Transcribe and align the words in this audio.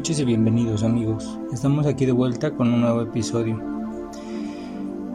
Noches 0.00 0.20
y 0.20 0.24
bienvenidos 0.24 0.82
amigos. 0.82 1.38
Estamos 1.52 1.86
aquí 1.86 2.06
de 2.06 2.12
vuelta 2.12 2.52
con 2.52 2.72
un 2.72 2.80
nuevo 2.80 3.02
episodio. 3.02 3.60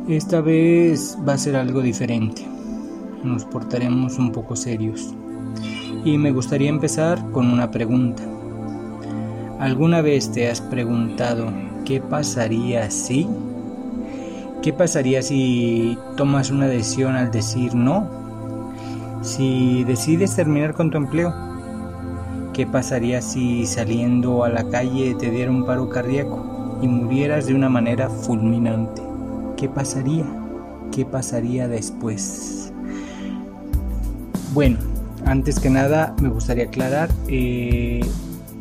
Esta 0.07 0.41
vez 0.41 1.17
va 1.27 1.33
a 1.33 1.37
ser 1.39 1.55
algo 1.55 1.81
diferente. 1.81 2.45
Nos 3.23 3.45
portaremos 3.45 4.19
un 4.19 4.31
poco 4.31 4.55
serios. 4.55 5.11
Y 6.03 6.19
me 6.19 6.29
gustaría 6.29 6.69
empezar 6.69 7.31
con 7.31 7.51
una 7.51 7.71
pregunta. 7.71 8.21
¿Alguna 9.59 10.01
vez 10.01 10.31
te 10.31 10.51
has 10.51 10.61
preguntado 10.61 11.51
qué 11.83 11.99
pasaría 11.99 12.91
si? 12.91 13.27
¿Qué 14.61 14.71
pasaría 14.71 15.23
si 15.23 15.97
tomas 16.15 16.51
una 16.51 16.67
decisión 16.67 17.15
al 17.15 17.31
decir 17.31 17.73
no? 17.73 18.07
Si 19.23 19.83
decides 19.85 20.35
terminar 20.35 20.75
con 20.75 20.91
tu 20.91 20.97
empleo 20.97 21.54
¿Qué 22.55 22.65
pasaría 22.65 23.21
si 23.21 23.65
saliendo 23.65 24.45
a 24.45 24.49
la 24.49 24.69
calle 24.69 25.13
te 25.15 25.29
diera 25.29 25.51
un 25.51 25.65
paro 25.65 25.89
cardíaco 25.89 26.79
y 26.81 26.87
murieras 26.87 27.47
de 27.47 27.53
una 27.53 27.67
manera 27.67 28.09
fulminante? 28.09 29.01
¿Qué 29.57 29.67
pasaría? 29.67 30.23
¿Qué 30.89 31.03
pasaría 31.03 31.67
después? 31.67 32.71
Bueno, 34.53 34.77
antes 35.25 35.59
que 35.59 35.69
nada 35.69 36.15
me 36.21 36.29
gustaría 36.29 36.63
aclarar, 36.63 37.09
eh, 37.27 37.99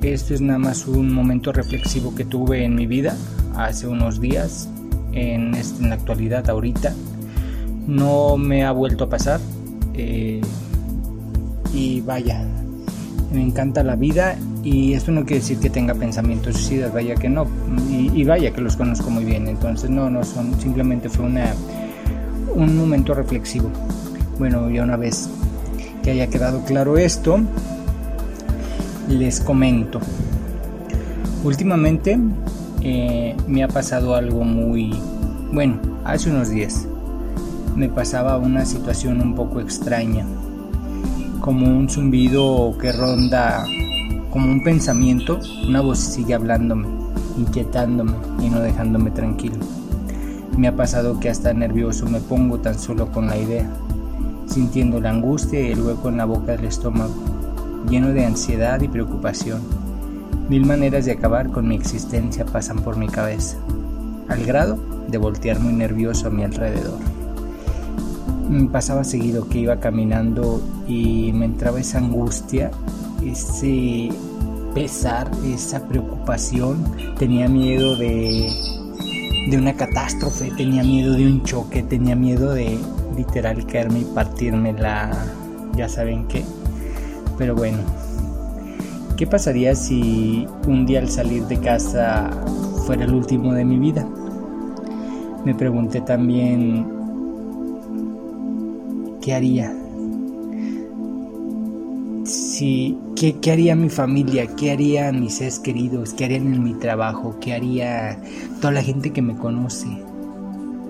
esto 0.02 0.34
es 0.34 0.40
nada 0.40 0.58
más 0.58 0.88
un 0.88 1.14
momento 1.14 1.52
reflexivo 1.52 2.16
que 2.16 2.24
tuve 2.24 2.64
en 2.64 2.74
mi 2.74 2.88
vida 2.88 3.16
hace 3.54 3.86
unos 3.86 4.20
días, 4.20 4.68
en, 5.12 5.54
en 5.54 5.88
la 5.88 5.95
actualidad 5.95 6.51
ahorita. 6.51 6.92
No 7.86 8.36
me 8.38 8.64
ha 8.64 8.73
vuelto 8.73 9.04
a 9.04 9.08
pasar. 9.08 9.38
Eh, 9.92 10.40
y 11.73 12.01
vaya, 12.01 12.45
me 13.35 13.43
encanta 13.43 13.82
la 13.82 13.96
vida 13.96 14.37
y 14.63 14.95
esto 14.95 15.13
no 15.13 15.24
quiere 15.24 15.40
decir 15.40 15.59
que 15.59 15.68
tenga 15.68 15.95
pensamientos 15.95 16.54
suicidas, 16.54 16.93
vaya 16.93 17.15
que 17.16 17.29
no, 17.29 17.46
y, 17.91 18.24
vaya 18.24 18.52
que 18.52 18.60
los 18.60 18.76
conozco 18.76 19.10
muy 19.10 19.24
bien, 19.24 19.49
entonces 19.49 19.91
no, 19.91 20.09
no 20.09 20.24
son, 20.24 20.59
simplemente 20.60 21.09
fue 21.09 21.26
una, 21.26 21.52
un 22.54 22.76
momento 22.76 23.13
reflexivo. 23.13 23.68
Bueno, 24.38 24.71
ya 24.71 24.82
una 24.82 24.96
vez 24.96 25.29
que 26.02 26.13
haya 26.13 26.29
quedado 26.29 26.65
claro 26.65 26.96
esto, 26.96 27.41
les 29.09 29.41
comento. 29.41 30.01
Últimamente 31.43 32.19
eh, 32.82 33.37
me 33.46 33.63
ha 33.65 33.69
pasado 33.69 34.15
algo 34.15 34.45
muy, 34.45 34.95
bueno, 35.52 35.79
hace 36.04 36.30
unos 36.30 36.48
días 36.48 36.87
me 37.76 37.88
pasaba 37.88 38.38
una 38.38 38.65
situación 38.65 39.21
un 39.21 39.35
poco 39.35 39.60
extraña 39.60 40.24
como 41.40 41.66
un 41.66 41.88
zumbido 41.88 42.77
que 42.80 42.93
ronda, 42.93 43.66
como 44.30 44.51
un 44.51 44.63
pensamiento, 44.63 45.41
una 45.68 45.80
voz 45.80 45.99
sigue 45.99 46.35
hablándome, 46.35 46.87
inquietándome 47.37 48.13
y 48.43 48.49
no 48.49 48.60
dejándome 48.60 49.10
tranquilo. 49.10 49.57
Me 50.57 50.68
ha 50.68 50.76
pasado 50.76 51.21
que 51.21 51.29
hasta 51.29 51.52
nervioso 51.52 52.07
me 52.07 52.21
pongo 52.21 52.59
tan 52.59 52.79
solo 52.79 53.10
con 53.10 53.26
la 53.26 53.37
idea, 53.37 53.68
sintiendo 54.46 55.01
la 55.01 55.10
angustia 55.10 55.60
y 55.60 55.73
el 55.73 55.82
hueco 55.82 56.09
en 56.09 56.16
la 56.16 56.24
boca 56.24 56.52
del 56.52 56.66
estómago, 56.66 57.15
lleno 57.88 58.09
de 58.09 58.24
ansiedad 58.24 58.80
y 58.80 58.88
preocupación. 58.88 59.60
Mil 60.48 60.66
maneras 60.66 61.04
de 61.04 61.13
acabar 61.13 61.51
con 61.51 61.69
mi 61.69 61.74
existencia 61.74 62.45
pasan 62.45 62.79
por 62.79 62.96
mi 62.96 63.09
cabeza, 63.09 63.57
al 64.28 64.44
grado 64.44 64.78
de 65.08 65.19
voltear 65.19 65.58
muy 65.60 65.72
nervioso 65.72 66.28
a 66.28 66.31
mi 66.31 66.44
alrededor. 66.44 67.13
Me 68.49 68.69
pasaba 68.69 69.05
seguido 69.05 69.49
que 69.49 69.60
iba 69.60 69.81
caminando 69.81 70.60
y 70.87 71.32
me 71.32 71.47
entraba 71.47 71.81
esa 71.81 71.99
angustia, 71.99 72.71
ese 73.25 74.10
pesar, 74.75 75.31
esa 75.44 75.87
preocupación. 75.88 76.84
Tenía 77.19 77.49
miedo 77.49 77.97
de, 77.97 78.50
de 79.50 79.59
una 79.59 79.75
catástrofe, 79.75 80.50
tenía 80.56 80.82
miedo 80.82 81.15
de 81.15 81.27
un 81.27 81.43
choque, 81.43 81.82
tenía 81.82 82.15
miedo 82.16 82.53
de 82.53 82.78
literal 83.16 83.65
caerme 83.66 84.00
y 84.00 84.05
partirme 84.05 84.72
la... 84.72 85.11
ya 85.76 85.88
saben 85.88 86.26
qué. 86.26 86.44
Pero 87.38 87.55
bueno, 87.55 87.78
¿qué 89.16 89.26
pasaría 89.26 89.75
si 89.75 90.47
un 90.66 90.87
día 90.87 91.00
al 91.00 91.09
salir 91.09 91.44
de 91.47 91.59
casa 91.59 92.31
fuera 92.87 93.05
el 93.05 93.15
último 93.15 93.53
de 93.55 93.65
mi 93.65 93.78
vida? 93.78 94.06
Me 95.44 95.55
pregunté 95.55 96.00
también 96.00 96.94
¿qué 99.24 99.32
haría? 99.32 99.74
Si, 102.26 102.98
¿qué, 103.16 103.40
¿qué, 103.40 103.52
haría 103.52 103.74
mi 103.74 103.88
familia? 103.88 104.46
¿Qué 104.54 104.70
harían 104.70 105.20
mis 105.20 105.36
seres 105.36 105.58
queridos? 105.60 106.12
¿Qué 106.12 106.26
harían 106.26 106.52
en 106.52 106.62
mi 106.62 106.74
trabajo? 106.74 107.36
¿Qué 107.40 107.54
haría 107.54 108.20
toda 108.60 108.74
la 108.74 108.82
gente 108.82 109.14
que 109.14 109.22
me 109.22 109.34
conoce? 109.34 109.86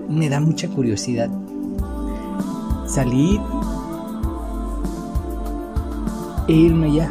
Me 0.09 0.27
da 0.27 0.41
mucha 0.41 0.67
curiosidad. 0.67 1.29
Salir 2.85 3.39
e 6.49 6.53
irme 6.53 6.91
ya, 6.91 7.09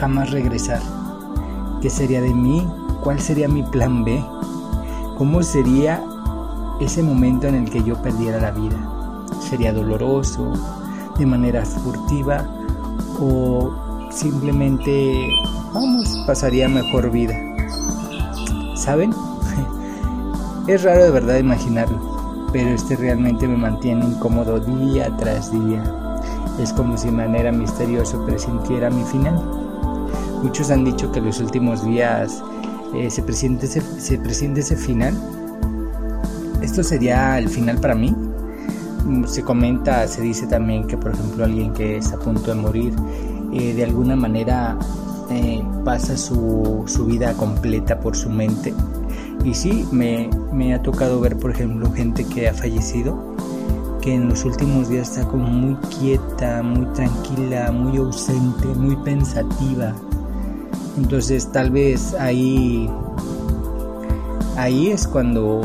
jamás 0.00 0.32
regresar. 0.32 0.82
¿Qué 1.80 1.88
sería 1.88 2.20
de 2.20 2.34
mí? 2.34 2.66
¿Cuál 3.04 3.20
sería 3.20 3.46
mi 3.46 3.62
plan 3.62 4.02
B? 4.02 4.20
¿Cómo 5.16 5.40
sería 5.44 6.02
ese 6.80 7.04
momento 7.04 7.46
en 7.46 7.54
el 7.54 7.70
que 7.70 7.84
yo 7.84 8.02
perdiera 8.02 8.40
la 8.40 8.50
vida? 8.50 8.97
Sería 9.40 9.72
doloroso, 9.72 10.52
de 11.18 11.26
manera 11.26 11.64
furtiva 11.64 12.46
o 13.20 14.08
simplemente, 14.10 15.28
vamos, 15.72 16.24
pasaría 16.26 16.68
mejor 16.68 17.10
vida. 17.10 17.34
¿Saben? 18.76 19.12
es 20.66 20.82
raro 20.84 21.04
de 21.04 21.10
verdad 21.10 21.38
imaginarlo, 21.38 22.46
pero 22.52 22.70
este 22.70 22.96
realmente 22.96 23.48
me 23.48 23.56
mantiene 23.56 24.04
incómodo 24.04 24.60
día 24.60 25.14
tras 25.16 25.50
día. 25.52 25.82
Es 26.60 26.72
como 26.72 26.96
si 26.96 27.06
de 27.06 27.12
manera 27.12 27.52
misteriosa 27.52 28.18
presintiera 28.24 28.90
mi 28.90 29.04
final. 29.04 29.34
Muchos 30.42 30.70
han 30.70 30.84
dicho 30.84 31.10
que 31.12 31.20
los 31.20 31.40
últimos 31.40 31.84
días 31.84 32.42
eh, 32.94 33.10
se, 33.10 33.22
presiente 33.22 33.66
ese, 33.66 33.80
se 34.00 34.18
presiente 34.18 34.60
ese 34.60 34.76
final. 34.76 35.14
¿Esto 36.62 36.82
sería 36.82 37.38
el 37.38 37.48
final 37.48 37.78
para 37.78 37.94
mí? 37.94 38.14
Se 39.28 39.42
comenta, 39.42 40.08
se 40.08 40.22
dice 40.22 40.46
también 40.46 40.86
que 40.86 40.96
por 40.96 41.12
ejemplo 41.12 41.44
alguien 41.44 41.72
que 41.72 41.98
está 41.98 42.16
a 42.16 42.18
punto 42.18 42.50
de 42.50 42.54
morir, 42.54 42.94
eh, 43.52 43.74
de 43.74 43.84
alguna 43.84 44.16
manera 44.16 44.78
eh, 45.30 45.62
pasa 45.84 46.16
su, 46.16 46.84
su, 46.86 47.04
vida 47.04 47.34
completa 47.34 48.00
por 48.00 48.16
su 48.16 48.30
mente. 48.30 48.72
Y 49.44 49.54
sí, 49.54 49.86
me, 49.92 50.28
me, 50.52 50.74
ha 50.74 50.82
tocado 50.82 51.20
ver 51.20 51.36
por 51.36 51.50
ejemplo 51.50 51.92
gente 51.92 52.24
que 52.24 52.48
ha 52.48 52.54
fallecido, 52.54 53.36
que 54.00 54.14
en 54.14 54.28
los 54.28 54.44
últimos 54.44 54.88
días 54.88 55.10
está 55.10 55.28
como 55.28 55.46
muy 55.46 55.76
quieta, 55.98 56.62
muy 56.62 56.86
tranquila, 56.94 57.70
muy 57.70 57.98
ausente, 57.98 58.66
muy 58.68 58.96
pensativa. 58.96 59.94
Entonces 60.96 61.52
tal 61.52 61.70
vez 61.70 62.14
ahí, 62.14 62.90
ahí 64.56 64.88
es 64.88 65.06
cuando, 65.06 65.60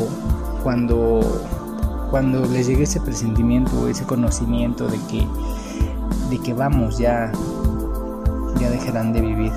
cuando 0.62 1.20
cuando 2.14 2.46
les 2.46 2.68
llegue 2.68 2.84
ese 2.84 3.00
presentimiento, 3.00 3.88
ese 3.88 4.04
conocimiento 4.04 4.86
de 4.86 5.00
que, 5.10 5.26
de 6.30 6.38
que 6.38 6.54
vamos, 6.54 6.96
ya, 6.96 7.32
ya 8.60 8.70
dejarán 8.70 9.12
de 9.12 9.20
vivir. 9.20 9.50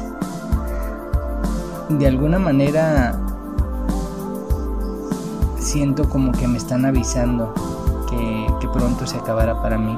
De 1.88 2.08
alguna 2.08 2.40
manera 2.40 3.16
siento 5.60 6.10
como 6.10 6.32
que 6.32 6.48
me 6.48 6.58
están 6.58 6.84
avisando 6.86 7.54
que, 8.10 8.48
que 8.60 8.68
pronto 8.70 9.06
se 9.06 9.18
acabará 9.18 9.62
para 9.62 9.78
mí. 9.78 9.96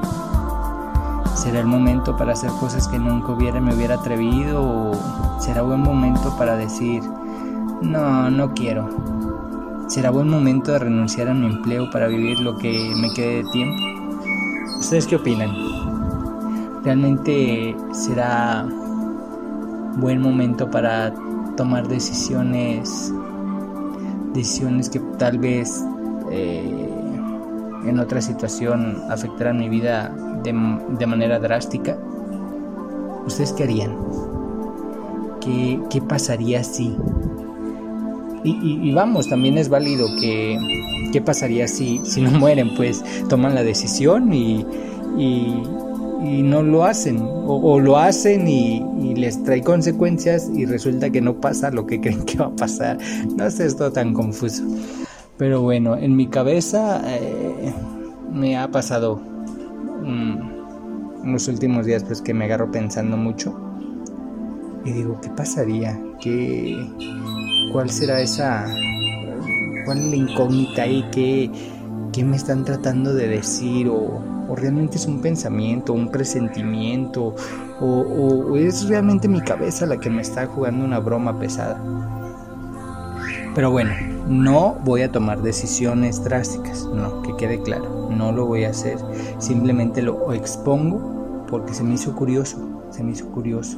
¿Será 1.35 1.61
el 1.61 1.67
momento 1.67 2.17
para 2.17 2.33
hacer 2.33 2.49
cosas 2.59 2.89
que 2.89 2.99
nunca 2.99 3.31
hubiera, 3.31 3.61
me 3.61 3.73
hubiera 3.73 3.95
atrevido? 3.95 4.61
¿O 4.61 5.39
será 5.39 5.61
buen 5.61 5.79
momento 5.79 6.35
para 6.37 6.57
decir, 6.57 7.03
no, 7.81 8.29
no 8.29 8.53
quiero, 8.53 8.89
¿Será 9.89 10.11
buen 10.11 10.29
momento 10.29 10.71
de 10.71 10.77
renunciar 10.77 11.29
a 11.29 11.33
mi 11.33 11.47
empleo 11.47 11.89
para 11.89 12.05
vivir 12.05 12.39
lo 12.41 12.55
que 12.59 12.93
me 13.01 13.11
quede 13.11 13.37
de 13.37 13.49
tiempo? 13.49 13.81
¿Ustedes 14.77 15.07
qué 15.07 15.15
opinan? 15.15 15.49
¿Realmente 16.83 17.75
será 17.91 18.69
buen 19.97 20.21
momento 20.21 20.69
para 20.69 21.11
tomar 21.57 21.87
decisiones 21.87 23.11
decisiones 24.31 24.91
que 24.91 24.99
tal 25.17 25.39
vez 25.39 25.83
eh, 26.29 26.89
en 27.83 27.99
otra 27.99 28.21
situación 28.21 29.01
afectarán 29.09 29.57
mi 29.57 29.69
vida 29.69 30.15
de, 30.43 30.53
de 30.99 31.07
manera 31.07 31.39
drástica? 31.39 31.97
¿Ustedes 33.25 33.53
qué 33.53 33.63
harían? 33.63 33.97
¿Qué, 35.41 35.81
qué 35.89 35.99
pasaría 35.99 36.63
si 36.63 36.95
y, 38.43 38.91
vamos, 38.93 39.27
también 39.27 39.57
es 39.57 39.69
válido 39.69 40.07
que 40.19 40.57
qué 41.11 41.21
pasaría 41.21 41.67
si, 41.67 41.99
si 42.03 42.21
no 42.21 42.31
mueren, 42.31 42.75
pues 42.75 43.03
toman 43.29 43.55
la 43.55 43.63
decisión 43.63 44.33
y, 44.33 44.65
y 46.21 46.41
no 46.43 46.61
lo 46.61 46.83
hacen 46.83 47.19
o, 47.21 47.79
lo 47.79 47.97
hacen 47.97 48.47
y, 48.47 48.85
les 49.15 49.43
trae 49.43 49.61
consecuencias 49.61 50.49
y 50.53 50.65
resulta 50.65 51.09
que 51.09 51.19
no 51.19 51.41
pasa 51.41 51.71
lo 51.71 51.85
que 51.85 51.99
creen 52.01 52.23
que 52.25 52.37
va 52.37 52.45
a 52.45 52.55
pasar. 52.55 52.97
No 53.35 53.49
sé, 53.49 53.65
es 53.65 53.75
todo 53.75 53.91
tan 53.91 54.13
confuso. 54.13 54.63
Pero 55.37 55.61
bueno, 55.61 55.95
en 55.97 56.15
mi 56.15 56.27
cabeza 56.27 57.01
eh, 57.05 57.73
me 58.31 58.57
ha 58.57 58.69
pasado 58.69 59.21
en 60.03 61.33
los 61.33 61.47
últimos 61.47 61.85
días 61.85 62.03
pues 62.03 62.21
que 62.21 62.33
me 62.33 62.45
agarro 62.45 62.71
pensando 62.71 63.17
mucho 63.17 63.57
y 64.85 64.91
digo, 64.91 65.19
¿qué 65.21 65.29
pasaría? 65.29 65.99
¿Qué, 66.21 66.77
¿Cuál 67.71 67.89
será 67.89 68.21
esa... 68.21 68.65
cuál 69.85 69.97
es 69.99 70.07
la 70.07 70.15
incógnita 70.15 70.83
ahí? 70.83 71.05
¿Qué, 71.11 71.51
qué 72.11 72.23
me 72.23 72.35
están 72.35 72.65
tratando 72.65 73.13
de 73.13 73.27
decir? 73.27 73.89
¿O, 73.89 74.21
o 74.49 74.55
realmente 74.55 74.97
es 74.97 75.05
un 75.05 75.21
pensamiento, 75.21 75.93
un 75.93 76.09
presentimiento? 76.09 77.35
O, 77.79 77.85
o 77.85 78.57
es 78.57 78.87
realmente 78.87 79.27
mi 79.27 79.41
cabeza 79.41 79.85
la 79.85 79.97
que 79.97 80.09
me 80.09 80.21
está 80.21 80.45
jugando 80.47 80.83
una 80.85 80.99
broma 80.99 81.39
pesada? 81.39 81.79
Pero 83.55 83.71
bueno, 83.71 83.91
no 84.27 84.77
voy 84.83 85.01
a 85.01 85.11
tomar 85.11 85.41
decisiones 85.41 86.23
drásticas, 86.23 86.85
no, 86.85 87.21
que 87.23 87.35
quede 87.35 87.61
claro, 87.61 88.09
no 88.09 88.31
lo 88.31 88.45
voy 88.45 88.63
a 88.63 88.69
hacer, 88.69 88.97
simplemente 89.39 90.01
lo 90.03 90.31
expongo 90.33 91.45
porque 91.49 91.73
se 91.73 91.83
me 91.83 91.95
hizo 91.95 92.15
curioso, 92.15 92.57
se 92.91 93.03
me 93.03 93.11
hizo 93.11 93.25
curioso. 93.31 93.77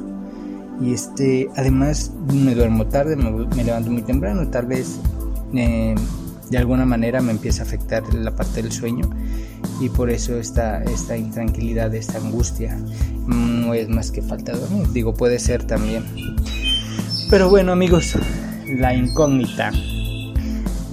Y 0.80 0.94
este, 0.94 1.48
además 1.56 2.12
me 2.32 2.54
duermo 2.54 2.86
tarde, 2.86 3.16
me, 3.16 3.64
levanto 3.64 3.90
muy 3.90 4.02
temprano, 4.02 4.48
tal 4.48 4.66
vez 4.66 4.98
eh, 5.54 5.94
de 6.50 6.58
alguna 6.58 6.84
manera 6.84 7.20
me 7.20 7.30
empieza 7.30 7.62
a 7.62 7.66
afectar 7.66 8.02
la 8.14 8.34
parte 8.34 8.62
del 8.62 8.72
sueño 8.72 9.08
y 9.80 9.88
por 9.88 10.10
eso 10.10 10.36
esta, 10.38 10.82
esta 10.84 11.16
intranquilidad, 11.16 11.94
esta 11.94 12.18
angustia 12.18 12.78
no 13.26 13.74
es 13.74 13.88
más 13.88 14.10
que 14.10 14.22
falta 14.22 14.52
de 14.52 14.60
dormir, 14.60 14.88
digo, 14.92 15.14
puede 15.14 15.38
ser 15.38 15.64
también. 15.64 16.04
Pero 17.30 17.48
bueno 17.48 17.72
amigos, 17.72 18.16
la 18.66 18.94
incógnita. 18.94 19.72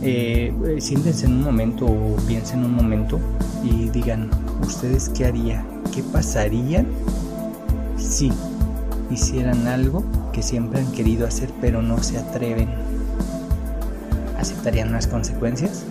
Eh, 0.02 0.54
siéntense 0.80 1.26
en 1.26 1.34
un 1.34 1.44
momento 1.44 1.86
o 1.86 2.16
piensen 2.26 2.64
un 2.64 2.74
momento 2.74 3.20
y 3.64 3.90
digan, 3.90 4.30
¿ustedes 4.62 5.10
qué 5.10 5.26
harían? 5.26 5.66
¿Qué 5.94 6.02
pasaría 6.04 6.86
si 7.98 8.32
hicieran 9.10 9.68
algo 9.68 10.04
que 10.34 10.44
siempre 10.44 10.80
han 10.80 10.92
querido 10.92 11.28
hacer 11.28 11.50
pero 11.62 11.82
no 11.82 12.02
se 12.02 12.18
atreven? 12.18 12.70
¿Aceptarían 14.38 14.92
las 14.92 15.08
consecuencias? 15.08 15.84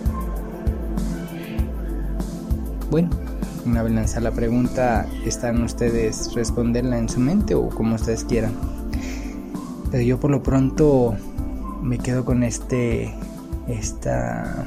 Bueno, 2.89 3.09
una 3.65 3.83
vez 3.83 3.93
lanzada 3.93 4.21
la 4.21 4.31
pregunta, 4.31 5.05
¿están 5.25 5.61
ustedes 5.61 6.33
responderla 6.33 6.97
en 6.97 7.07
su 7.07 7.19
mente 7.19 7.53
o 7.53 7.69
como 7.69 7.95
ustedes 7.95 8.23
quieran? 8.23 8.53
Pero 9.91 10.03
yo 10.03 10.19
por 10.19 10.31
lo 10.31 10.41
pronto 10.41 11.15
me 11.83 11.99
quedo 11.99 12.25
con 12.25 12.43
este, 12.43 13.13
esta, 13.67 14.65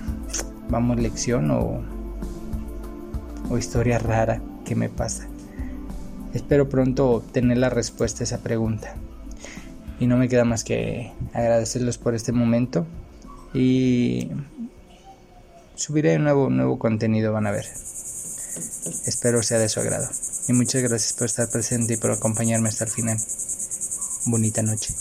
vamos, 0.68 0.98
lección 1.00 1.50
o, 1.50 1.80
o 3.50 3.58
historia 3.58 3.98
rara 3.98 4.40
que 4.64 4.76
me 4.76 4.88
pasa. 4.88 5.26
Espero 6.34 6.68
pronto 6.68 7.22
tener 7.32 7.58
la 7.58 7.68
respuesta 7.68 8.22
a 8.22 8.24
esa 8.24 8.38
pregunta. 8.38 8.94
Y 10.00 10.06
no 10.06 10.16
me 10.16 10.28
queda 10.28 10.44
más 10.44 10.64
que 10.64 11.12
agradecerlos 11.32 11.98
por 11.98 12.14
este 12.14 12.32
momento. 12.32 12.86
Y 13.54 14.30
subiré 15.74 16.18
nuevo, 16.18 16.50
nuevo 16.50 16.78
contenido, 16.78 17.32
van 17.32 17.46
a 17.46 17.50
ver. 17.50 17.66
Espero 19.06 19.42
sea 19.42 19.58
de 19.58 19.68
su 19.68 19.80
agrado. 19.80 20.08
Y 20.48 20.52
muchas 20.54 20.82
gracias 20.82 21.12
por 21.12 21.26
estar 21.26 21.48
presente 21.48 21.94
y 21.94 21.96
por 21.96 22.10
acompañarme 22.10 22.68
hasta 22.68 22.84
el 22.84 22.90
final. 22.90 23.18
Bonita 24.26 24.62
noche. 24.62 24.94